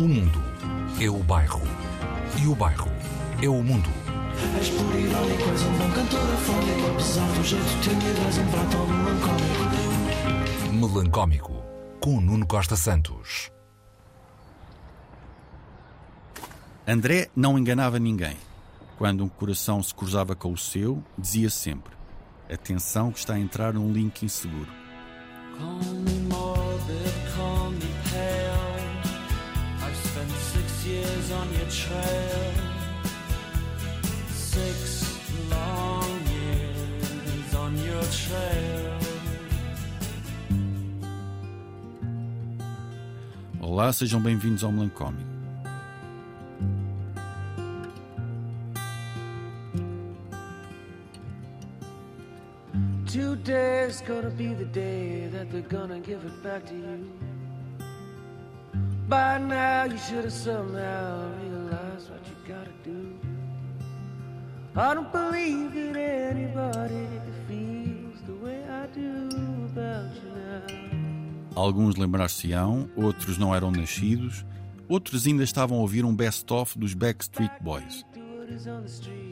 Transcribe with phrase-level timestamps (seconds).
[0.00, 0.42] O mundo
[0.98, 1.60] é o bairro.
[2.42, 2.90] E o bairro
[3.42, 3.90] é o mundo.
[4.58, 8.78] És por irónico, és um bom cantor afónico Apesar do jeito tímido, és um prato
[8.88, 9.60] melancólico
[10.72, 11.52] Melancómico.
[12.00, 13.50] Com Nuno Costa Santos.
[16.88, 18.38] André não enganava ninguém.
[18.96, 21.92] Quando um coração se cruzava com o seu, dizia sempre:
[22.50, 24.72] Atenção, que está a entrar num link inseguro.
[25.58, 26.20] Call me
[31.30, 32.52] six years on your trail
[34.28, 35.18] Six
[35.50, 38.98] long years on your trail
[43.60, 45.30] Olá, sejam bem-vindos ao Melancómico.
[53.06, 57.29] Today's gonna be the day that they're gonna give it back to you.
[59.10, 63.18] By now, you should have somehow realized what you gotta do.
[64.76, 67.08] I don't believe that anybody
[67.48, 69.28] feels the way I do
[69.66, 71.56] about you now.
[71.56, 74.46] Alguns lembrar-se-ão, outros não eram nascidos,
[74.88, 78.06] outros ainda estavam a ouvir um best-of dos Backstreet Boys.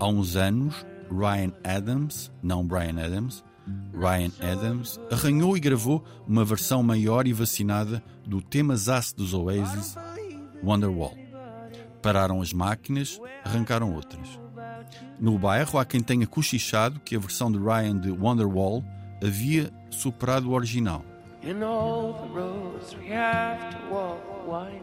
[0.00, 3.44] Há uns anos, Ryan Adams, não Brian Adams,
[3.92, 9.96] Ryan Adams, arranhou e gravou uma versão maior e vacinada do tema zaço dos Oasis,
[10.62, 11.16] Wonderwall.
[12.02, 14.38] Pararam as máquinas, arrancaram outras.
[15.18, 18.84] No bairro há quem tenha cochichado que a versão de Ryan de Wonderwall
[19.22, 21.04] havia superado o original.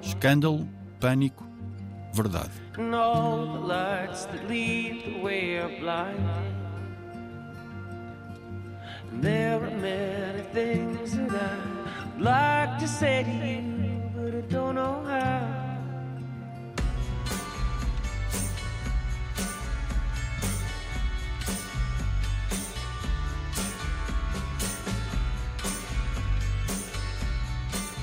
[0.01, 0.67] Escândalo,
[0.99, 1.47] pânico,
[2.13, 2.51] verdade.
[9.21, 11.59] There are many things that
[12.15, 13.61] I'd like to say to you,
[14.15, 15.65] but I don't know how.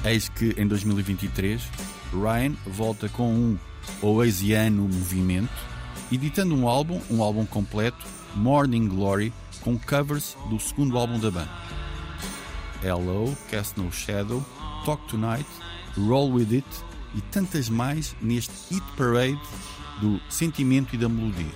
[0.05, 1.63] Eis que em 2023
[2.13, 3.59] Ryan volta com um
[4.03, 5.72] oasiano movimento,
[6.13, 11.51] editando um álbum, um álbum completo, Morning Glory, com covers do segundo álbum da banda.
[12.83, 14.45] Hello, Cast No Shadow,
[14.85, 15.49] Talk Tonight,
[15.97, 16.67] Roll With It
[17.15, 19.41] e tantas mais neste Hit Parade
[20.01, 21.53] do sentimento e da melodia.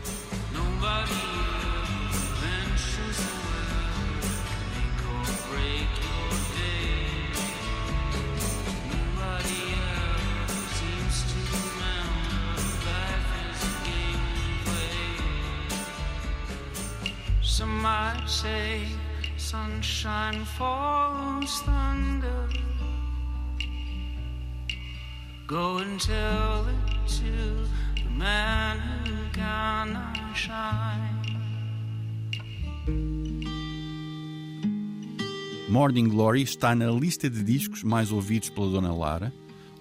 [35.70, 39.32] Morning Glory está na lista de discos mais ouvidos pela Dona Lara,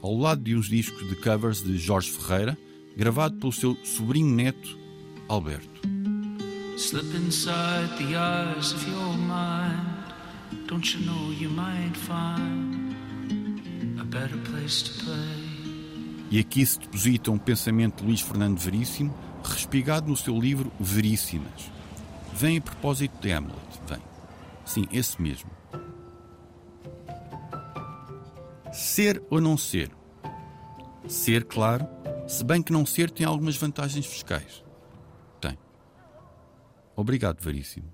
[0.01, 2.57] ao lado de uns discos de covers de Jorge Ferreira,
[2.95, 4.79] gravado pelo seu sobrinho neto,
[5.27, 6.14] Alberto.
[6.77, 10.03] Slip inside the eyes of your mind.
[10.67, 12.93] Don't you know you might find
[13.97, 15.55] a better place to play?
[16.29, 21.71] E aqui se deposita um pensamento de Luís Fernando Veríssimo, respigado no seu livro Veríssimas.
[22.33, 23.55] Vem a propósito de Hamlet,
[23.87, 24.01] vem.
[24.65, 25.49] Sim, esse mesmo.
[28.73, 29.91] Ser ou não ser?
[31.07, 31.87] Ser, claro,
[32.27, 34.64] se bem que não ser tem algumas vantagens fiscais.
[36.95, 37.85] Obrigado, Veríssimo.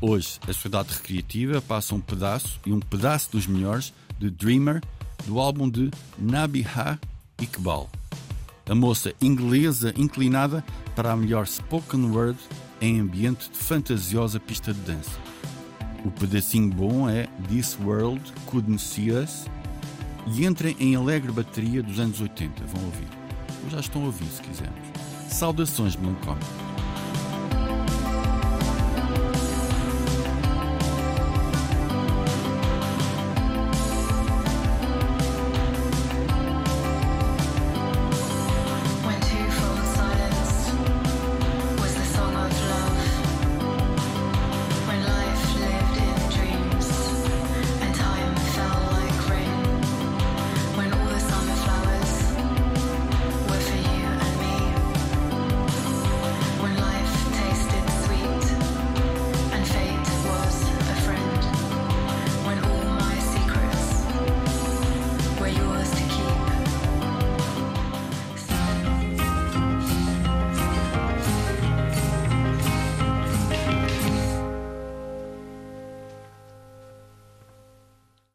[0.00, 4.80] Hoje, a Sociedade Recreativa passa um pedaço, e um pedaço dos melhores, de Dreamer,
[5.26, 6.98] do álbum de Nabiha
[7.40, 7.90] Iqbal.
[8.68, 10.64] A moça inglesa inclinada
[10.94, 12.38] para a melhor spoken word
[12.80, 15.18] em ambiente de fantasiosa pista de dança.
[16.04, 19.46] O pedacinho bom é This World Couldn't See Us
[20.26, 22.64] e entrem em alegre bateria dos anos 80.
[22.66, 23.08] Vão ouvir.
[23.64, 24.78] Ou já estão a ouvir, se quisermos.
[25.28, 26.67] Saudações melancólicas.